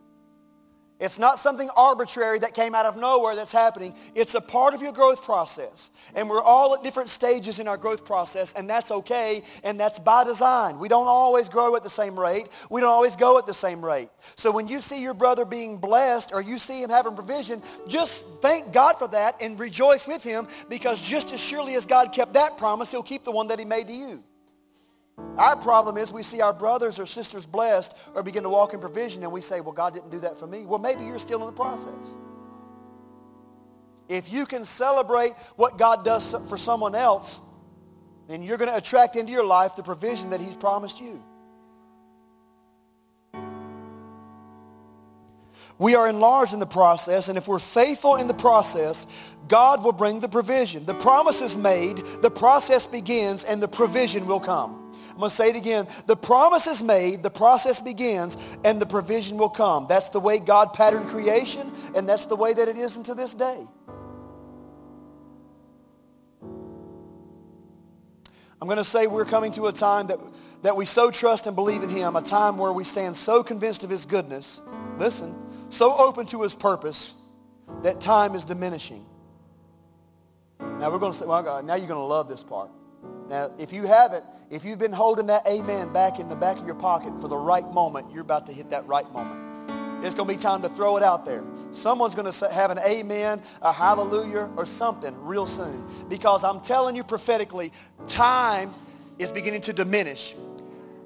[0.99, 3.95] It's not something arbitrary that came out of nowhere that's happening.
[4.15, 5.91] It's a part of your growth process.
[6.13, 9.97] And we're all at different stages in our growth process, and that's okay, and that's
[9.97, 10.77] by design.
[10.77, 12.49] We don't always grow at the same rate.
[12.69, 14.09] We don't always go at the same rate.
[14.35, 18.27] So when you see your brother being blessed or you see him having provision, just
[18.41, 22.33] thank God for that and rejoice with him because just as surely as God kept
[22.33, 24.23] that promise, he'll keep the one that he made to you.
[25.37, 28.79] Our problem is we see our brothers or sisters blessed or begin to walk in
[28.79, 30.65] provision and we say, well, God didn't do that for me.
[30.65, 32.15] Well, maybe you're still in the process.
[34.09, 37.41] If you can celebrate what God does for someone else,
[38.27, 41.23] then you're going to attract into your life the provision that he's promised you.
[45.77, 49.07] We are enlarged in the process, and if we're faithful in the process,
[49.47, 50.85] God will bring the provision.
[50.85, 54.88] The promise is made, the process begins, and the provision will come.
[55.19, 55.85] I'm going to say it again.
[56.07, 59.85] The promise is made, the process begins, and the provision will come.
[59.85, 63.33] That's the way God patterned creation, and that's the way that it is unto this
[63.33, 63.67] day.
[68.61, 70.19] I'm going to say we're coming to a time that,
[70.61, 73.83] that we so trust and believe in him, a time where we stand so convinced
[73.83, 74.61] of his goodness,
[74.97, 75.35] listen,
[75.67, 77.15] so open to his purpose,
[77.83, 79.05] that time is diminishing.
[80.61, 82.69] Now we're going to say, well, now you're going to love this part.
[83.29, 86.65] Now, if you haven't, if you've been holding that amen back in the back of
[86.65, 89.39] your pocket for the right moment, you're about to hit that right moment.
[90.03, 91.43] It's going to be time to throw it out there.
[91.71, 95.85] Someone's going to have an amen, a hallelujah, or something real soon.
[96.09, 97.71] Because I'm telling you prophetically,
[98.07, 98.73] time
[99.19, 100.33] is beginning to diminish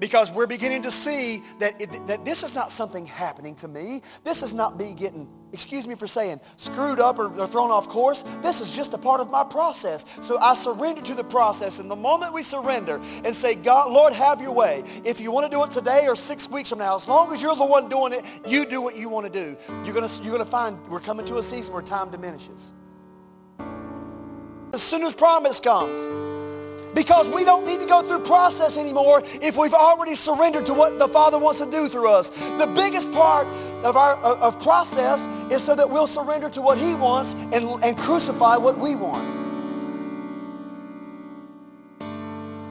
[0.04, 4.02] because we're beginning to see that, it, that this is not something happening to me.
[4.26, 7.88] This is not me getting, excuse me for saying, screwed up or, or thrown off
[7.88, 8.26] course.
[8.42, 10.04] This is just a part of my process.
[10.20, 11.80] So I surrender to the process.
[11.80, 14.84] And the moment we surrender and say, God, Lord, have your way.
[15.06, 17.42] If you want to do it today or six weeks from now, as long as
[17.42, 19.56] you're the one doing it, you do what you want to do.
[19.86, 22.74] You're going to, you're going to find we're coming to a season where time diminishes.
[24.74, 25.98] As soon as promise comes,
[26.94, 31.00] because we don't need to go through process anymore if we've already surrendered to what
[31.00, 32.30] the Father wants to do through us.
[32.30, 33.48] The biggest part
[33.84, 37.84] of our uh, of process is so that we'll surrender to what he wants and,
[37.84, 39.42] and crucify what we want.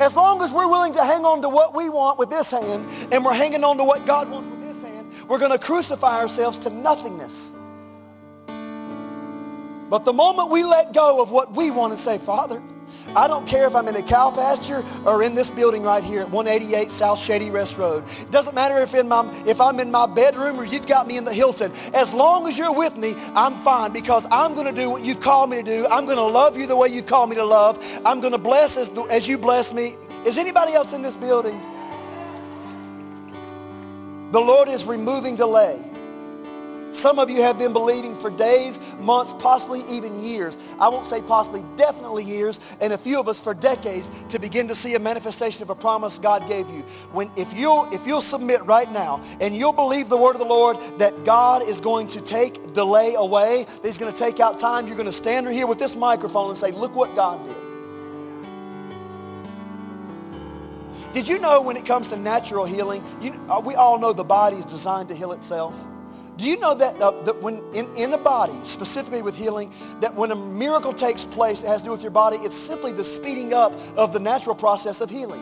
[0.01, 2.89] As long as we're willing to hang on to what we want with this hand
[3.13, 6.19] and we're hanging on to what God wants with this hand, we're going to crucify
[6.19, 7.53] ourselves to nothingness.
[9.89, 12.63] But the moment we let go of what we want and say, Father,
[13.15, 16.21] I don't care if I'm in a cow pasture or in this building right here
[16.21, 18.05] at 188 South Shady Rest Road.
[18.21, 21.17] It doesn't matter if, in my, if I'm in my bedroom or you've got me
[21.17, 21.73] in the Hilton.
[21.93, 25.21] As long as you're with me, I'm fine because I'm going to do what you've
[25.21, 25.87] called me to do.
[25.89, 27.79] I'm going to love you the way you've called me to love.
[28.05, 29.97] I'm going to bless as, as you bless me.
[30.25, 31.61] Is anybody else in this building?
[34.31, 35.92] The Lord is removing delay.
[36.93, 40.59] Some of you have been believing for days, months, possibly even years.
[40.79, 44.69] I won't say possibly, definitely years, and a few of us for decades to begin
[44.69, 46.83] to see a manifestation of a promise God gave you.
[47.13, 50.45] When if you'll if you'll submit right now and you'll believe the word of the
[50.45, 54.59] Lord that God is going to take delay away, that he's going to take out
[54.59, 57.57] time, you're going to stand here with this microphone and say, look what God did.
[61.15, 64.25] Did you know when it comes to natural healing, you, uh, we all know the
[64.25, 65.77] body is designed to heal itself?
[66.43, 70.13] Do you know that, uh, that when in, in a body, specifically with healing, that
[70.13, 73.05] when a miracle takes place, it has to do with your body, it's simply the
[73.05, 75.41] speeding up of the natural process of healing.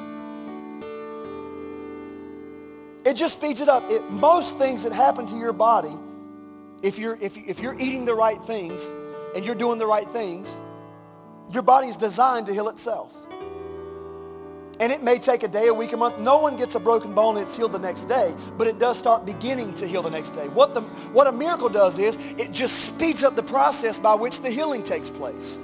[3.06, 3.82] It just speeds it up.
[3.90, 5.96] It, most things that happen to your body,
[6.82, 8.86] if you're, if, if you're eating the right things
[9.34, 10.54] and you're doing the right things,
[11.50, 13.16] your body is designed to heal itself.
[14.80, 16.18] And it may take a day, a week, a month.
[16.18, 18.98] No one gets a broken bone and it's healed the next day, but it does
[18.98, 20.48] start beginning to heal the next day.
[20.48, 20.80] What, the,
[21.12, 24.82] what a miracle does is it just speeds up the process by which the healing
[24.82, 25.60] takes place.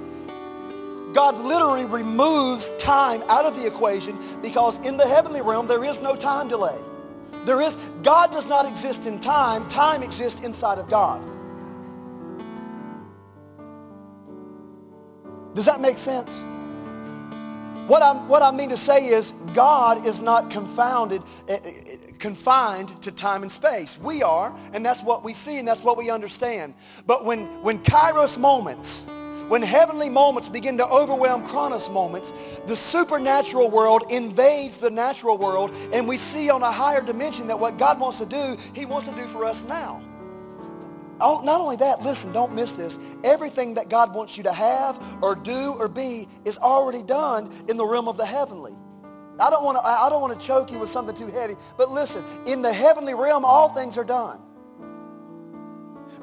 [1.13, 5.99] God literally removes time out of the equation because in the heavenly realm there is
[5.99, 6.77] no time delay.
[7.43, 9.67] There is, God does not exist in time.
[9.67, 11.23] Time exists inside of God.
[15.55, 16.43] Does that make sense?
[17.87, 21.57] What, i what I mean to say is God is not confounded, uh,
[22.19, 23.97] confined to time and space.
[23.97, 26.73] We are, and that's what we see, and that's what we understand.
[27.05, 29.07] But when, when kairos moments,
[29.47, 32.33] when heavenly moments begin to overwhelm chronos moments,
[32.65, 37.57] the supernatural world invades the natural world, and we see on a higher dimension that
[37.57, 40.01] what God wants to do, he wants to do for us now.
[41.19, 42.99] Oh, not only that, listen, don't miss this.
[43.23, 47.77] Everything that God wants you to have or do or be is already done in
[47.77, 48.75] the realm of the heavenly.
[49.39, 51.89] I don't want to, I don't want to choke you with something too heavy, but
[51.89, 54.41] listen, in the heavenly realm, all things are done.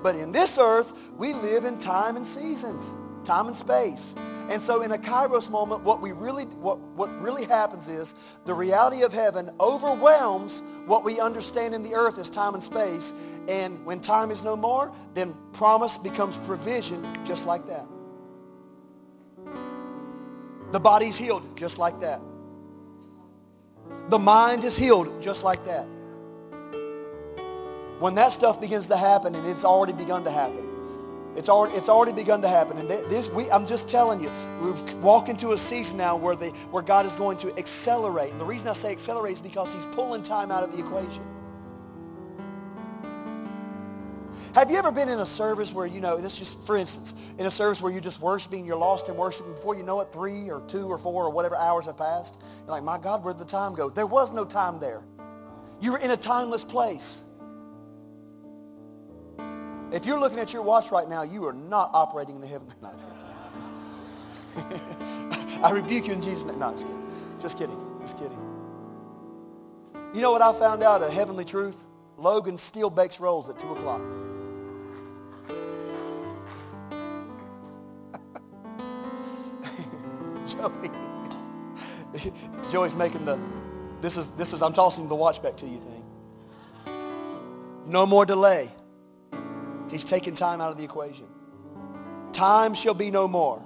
[0.03, 4.15] But in this earth, we live in time and seasons, time and space.
[4.51, 8.53] And so in a kairos moment, what, we really, what, what really happens is the
[8.53, 13.15] reality of heaven overwhelms what we understand in the earth as time and space.
[13.49, 17.89] And when time is no more, then promise becomes provision just like that.
[20.73, 22.21] The body's healed just like that.
[24.11, 25.87] The mind is healed just like that.
[28.01, 30.64] When that stuff begins to happen, and it's already begun to happen,
[31.37, 32.79] it's already, it's already begun to happen.
[32.79, 34.31] And this, we, I'm just telling you,
[34.63, 38.31] we've walked into a season now where, the, where God is going to accelerate.
[38.31, 41.25] And the reason I say accelerate is because he's pulling time out of the equation.
[44.55, 47.47] Have you ever been in a service where, you know, this just, for instance, in
[47.47, 50.49] a service where you're just worshiping, you're lost in worshiping, before you know it, three
[50.49, 53.45] or two or four or whatever hours have passed, you're like, my God, where'd the
[53.45, 53.91] time go?
[53.91, 55.03] There was no time there.
[55.81, 57.25] You were in a timeless place.
[59.95, 62.75] If you're looking at your watch right now, you are not operating in the heavenly.
[62.83, 63.05] night
[65.61, 66.59] No, I rebuke you in Jesus' name.
[66.59, 67.13] No, just kidding.
[67.41, 67.99] Just kidding.
[68.01, 68.37] Just kidding.
[70.13, 71.87] You know what I found out, a heavenly truth?
[72.17, 74.01] Logan still bakes rolls at 2 o'clock.
[80.49, 80.91] Joey.
[82.69, 83.39] Joey's making the,
[84.01, 86.03] this is, this is, I'm tossing the watch back to you thing.
[87.87, 88.71] No more delay.
[89.91, 91.27] He's taken time out of the equation.
[92.33, 93.63] Time shall be no more.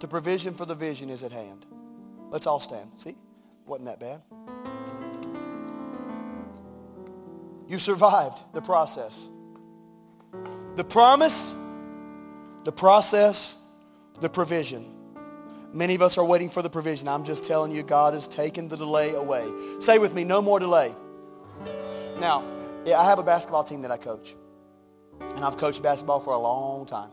[0.00, 1.66] The provision for the vision is at hand.
[2.30, 2.90] Let's all stand.
[2.98, 3.16] See?
[3.66, 4.22] Wasn't that bad?
[7.66, 9.28] You survived the process.
[10.76, 11.54] The promise,
[12.64, 13.58] the process,
[14.20, 14.94] the provision.
[15.72, 17.08] Many of us are waiting for the provision.
[17.08, 19.46] I'm just telling you, God has taken the delay away.
[19.80, 20.94] Say with me, no more delay.
[22.18, 22.42] Now,
[22.94, 24.34] I have a basketball team that I coach.
[25.20, 27.10] And I've coached basketball for a long time.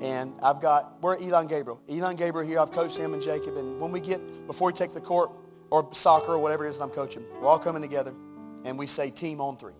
[0.00, 1.80] And I've got, we're Elon Gabriel.
[1.88, 3.56] Elon Gabriel here, I've coached him and Jacob.
[3.56, 5.30] And when we get, before we take the court
[5.70, 8.14] or soccer or whatever it is that I'm coaching, we're all coming together
[8.64, 9.74] and we say team on three.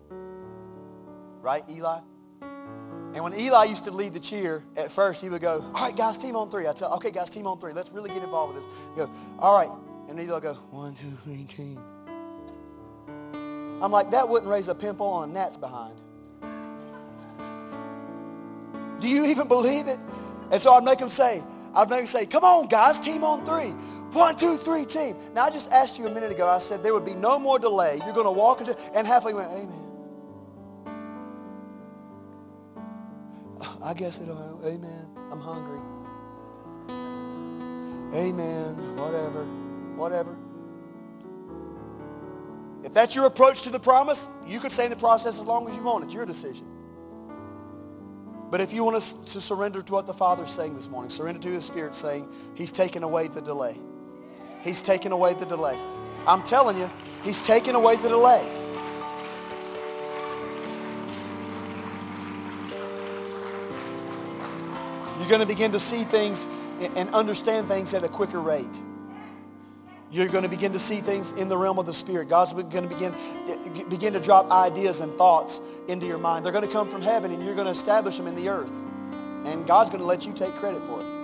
[1.41, 1.99] Right, Eli?
[2.41, 5.95] And when Eli used to lead the cheer, at first he would go, all right,
[5.95, 6.67] guys, team on three.
[6.67, 7.73] I tell, okay, guys, team on three.
[7.73, 8.73] Let's really get involved with this.
[8.91, 9.69] He go, all right.
[10.09, 11.79] And Eli would go, one, two, three, team.
[13.81, 15.93] I'm like, that wouldn't raise a pimple on a gnat's behind.
[18.99, 19.99] Do you even believe it?
[20.51, 21.43] And so I'd make them say,
[21.75, 23.71] I'd make them say, come on, guys, team on three.
[24.13, 25.15] One, two, three, team.
[25.33, 27.59] Now, I just asked you a minute ago, I said there would be no more
[27.59, 27.99] delay.
[28.03, 29.83] You're going to walk into, and halfway went, amen.
[33.83, 35.07] I guess it'll, amen.
[35.31, 35.81] I'm hungry.
[38.15, 38.97] Amen.
[38.97, 39.45] Whatever.
[39.95, 40.35] Whatever.
[42.87, 45.67] If that's your approach to the promise, you could stay in the process as long
[45.67, 46.05] as you want.
[46.05, 46.65] It's your decision.
[48.49, 51.41] But if you want us to surrender to what the Father's saying this morning, surrender
[51.41, 53.77] to his Spirit saying, he's taken away the delay.
[54.61, 55.77] He's taken away the delay.
[56.25, 56.89] I'm telling you,
[57.23, 58.49] he's taken away the delay.
[65.19, 66.47] You're going to begin to see things
[66.79, 68.81] and understand things at a quicker rate.
[70.09, 72.29] You're going to begin to see things in the realm of the Spirit.
[72.29, 73.13] God's going to begin,
[73.89, 76.45] begin to drop ideas and thoughts into your mind.
[76.45, 78.71] They're going to come from heaven and you're going to establish them in the earth.
[79.45, 81.17] And God's going to let you take credit for it.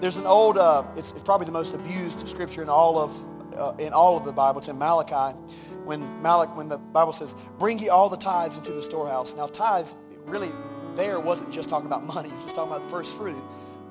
[0.00, 3.72] There's an old, uh, it's, it's, probably the most abused scripture in all of, uh,
[3.78, 4.58] in all of the Bible.
[4.58, 5.36] It's in Malachi.
[5.84, 9.36] When, Malach, when the Bible says, bring ye all the tithes into the storehouse.
[9.36, 10.50] Now tithes, really,
[10.96, 12.28] there wasn't just talking about money.
[12.28, 13.42] It was just talking about the first fruit.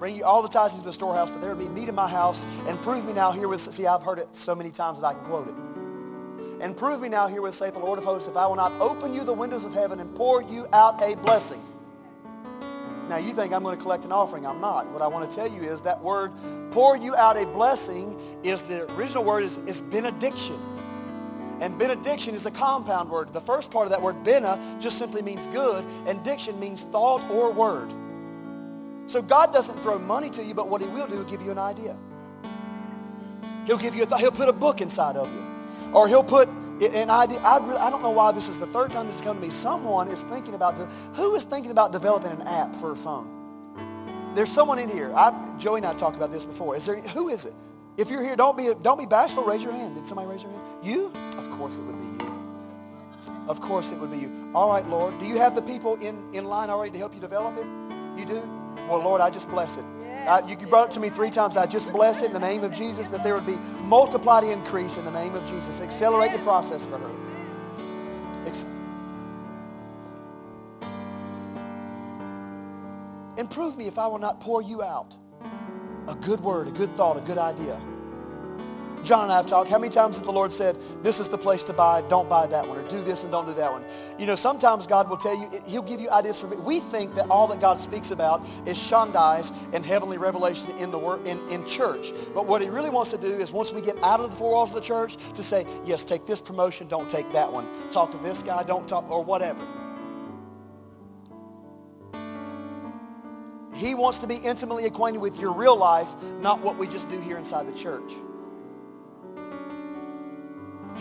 [0.01, 2.07] Bring you all the tithes into the storehouse, that there would be meat in my
[2.07, 3.59] house, and prove me now herewith.
[3.59, 5.53] See, I've heard it so many times that I can quote it.
[6.59, 9.13] And prove me now herewith, saith the Lord of hosts, if I will not open
[9.13, 11.63] you the windows of heaven and pour you out a blessing.
[13.09, 14.47] Now you think I'm going to collect an offering.
[14.47, 14.87] I'm not.
[14.87, 16.31] What I want to tell you is that word,
[16.71, 20.59] pour you out a blessing, is the original word is, is benediction.
[21.59, 23.31] And benediction is a compound word.
[23.33, 27.21] The first part of that word, bena, just simply means good, and diction means thought
[27.29, 27.91] or word.
[29.11, 31.51] So God doesn't throw money to you, but what he will do is give you
[31.51, 31.97] an idea.
[33.65, 35.45] He'll give you a th- he'll put a book inside of you.
[35.93, 37.39] Or he'll put an idea.
[37.39, 39.41] I, really, I don't know why this is the third time this has come to
[39.41, 39.49] me.
[39.49, 40.75] Someone is thinking about,
[41.15, 43.27] who is thinking about developing an app for a phone?
[44.33, 45.11] There's someone in here.
[45.13, 46.77] I've, Joey and I talked about this before.
[46.77, 47.53] Is there, who is it?
[47.97, 49.43] If you're here, don't be, don't be bashful.
[49.43, 49.95] Raise your hand.
[49.95, 50.63] Did somebody raise your hand?
[50.85, 51.11] You?
[51.37, 52.31] Of course it would be you.
[53.49, 54.51] Of course it would be you.
[54.55, 55.19] All right, Lord.
[55.19, 57.67] Do you have the people in, in line already to help you develop it?
[58.17, 58.60] You do?
[58.87, 59.85] Well, Lord, I just bless it.
[59.99, 60.47] Yes.
[60.49, 61.57] you, you brought it to me three times.
[61.57, 64.97] I just bless it in the name of Jesus that there would be multiplied increase
[64.97, 65.81] in the name of Jesus.
[65.81, 67.11] Accelerate the process for her.
[68.45, 68.67] Ex-
[73.37, 75.17] Improve me if I will not pour you out
[76.07, 77.79] a good word, a good thought, a good idea.
[79.03, 79.69] John and I have talked.
[79.69, 82.47] How many times has the Lord said, this is the place to buy, don't buy
[82.47, 83.83] that one, or do this and don't do that one?
[84.19, 86.57] You know, sometimes God will tell you, he'll give you ideas for, me.
[86.57, 90.99] we think that all that God speaks about is shandais and heavenly revelation in the
[90.99, 92.11] word, in, in church.
[92.33, 94.51] But what he really wants to do is once we get out of the four
[94.51, 97.67] walls of the church, to say, yes, take this promotion, don't take that one.
[97.91, 99.65] Talk to this guy, don't talk, or whatever.
[103.73, 107.19] He wants to be intimately acquainted with your real life, not what we just do
[107.19, 108.13] here inside the church.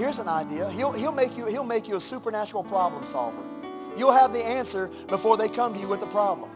[0.00, 0.70] Here's an idea.
[0.70, 3.42] He'll, he'll, make you, he'll make you a supernatural problem solver.
[3.98, 6.48] You'll have the answer before they come to you with the problem.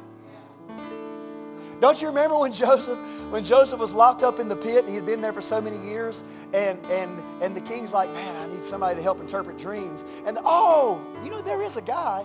[1.79, 2.99] Don't you remember when Joseph,
[3.31, 5.61] when Joseph was locked up in the pit, and he had been there for so
[5.61, 6.25] many years,
[6.55, 10.07] and, and, and the king's like, man, I need somebody to help interpret dreams.
[10.25, 12.25] And oh, you know, there is a guy.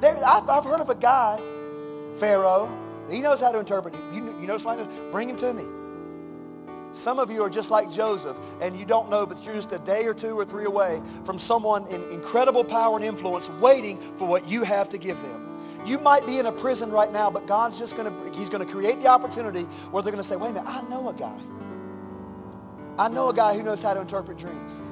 [0.00, 1.38] There, I've, I've heard of a guy,
[2.14, 2.74] Pharaoh.
[3.10, 3.94] He knows how to interpret.
[4.14, 4.88] You, you know somebody?
[5.12, 5.64] Bring him to me.
[6.92, 9.78] Some of you are just like Joseph, and you don't know, but you're just a
[9.78, 14.26] day or two or three away from someone in incredible power and influence waiting for
[14.26, 15.46] what you have to give them.
[15.86, 18.64] You might be in a prison right now, but God's just going to, he's going
[18.64, 19.62] to create the opportunity
[19.92, 21.38] where they're going to say, wait a minute, I know a guy.
[22.98, 24.82] I know a guy who knows how to interpret dreams.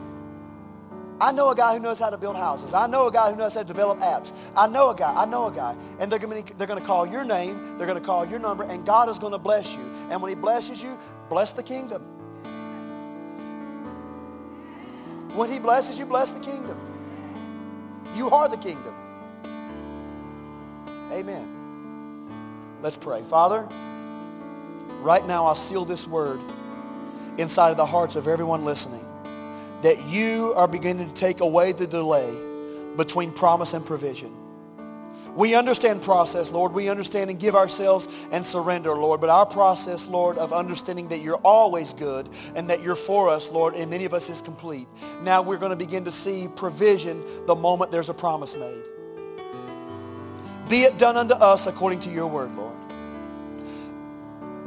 [1.20, 2.74] I know a guy who knows how to build houses.
[2.74, 4.32] I know a guy who knows how to develop apps.
[4.56, 5.12] I know a guy.
[5.14, 5.74] I know a guy.
[5.98, 7.76] And they're going to, they're going to call your name.
[7.76, 8.62] They're going to call your number.
[8.62, 9.80] And God is going to bless you.
[10.10, 10.96] And when he blesses you,
[11.28, 12.02] bless the kingdom.
[15.34, 16.78] When he blesses you, bless the kingdom.
[18.14, 18.94] You are the kingdom.
[21.10, 22.76] Amen.
[22.80, 23.22] Let's pray.
[23.24, 23.66] Father,
[25.00, 26.40] right now I seal this word
[27.38, 29.07] inside of the hearts of everyone listening
[29.82, 32.34] that you are beginning to take away the delay
[32.96, 34.34] between promise and provision.
[35.34, 36.72] We understand process, Lord.
[36.72, 39.20] We understand and give ourselves and surrender, Lord.
[39.20, 43.52] But our process, Lord, of understanding that you're always good and that you're for us,
[43.52, 44.88] Lord, and many of us is complete.
[45.22, 48.82] Now we're going to begin to see provision the moment there's a promise made.
[50.68, 52.67] Be it done unto us according to your word, Lord.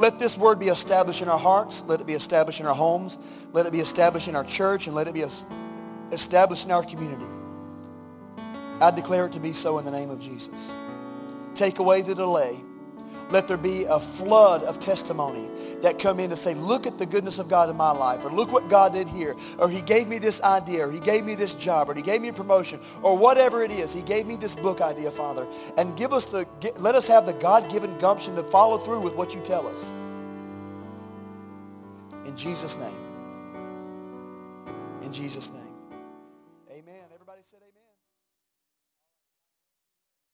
[0.02, 1.84] Let this word be established in our hearts.
[1.86, 3.20] Let it be established in our homes.
[3.54, 4.88] Let it be established in our church.
[4.88, 5.24] And let it be
[6.12, 7.28] established in our community.
[8.82, 10.74] I declare it to be so in the name of Jesus.
[11.54, 12.60] Take away the delay.
[13.30, 15.48] Let there be a flood of testimony
[15.82, 18.30] that come in and say, look at the goodness of God in my life, or
[18.30, 21.36] look what God did here, or he gave me this idea, or he gave me
[21.36, 23.94] this job, or he gave me a promotion, or whatever it is.
[23.94, 25.48] He gave me this book idea, Father.
[25.78, 29.34] And give us the, let us have the God-given gumption to follow through with what
[29.34, 29.90] you tell us.
[32.26, 32.94] In Jesus' name.
[35.02, 35.61] In Jesus' name.